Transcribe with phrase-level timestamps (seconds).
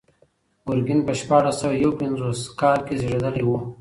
[0.65, 3.49] ګورګین په شپاړس سوه یو پنځوس کال کې زېږېدلی و.